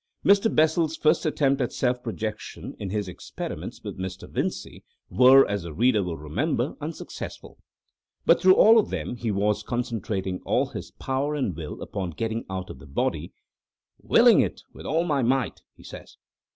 [0.25, 0.49] Mr.
[0.55, 4.27] Bessel's first attempts at self projection, in his experiments with Mr.
[4.27, 7.59] Vincey, were, as the reader will remember, unsuccessful.
[8.25, 12.45] But through all of them he was concentrating all his power and will upon getting
[12.49, 16.17] out of the body—"willing it with all my might," he says.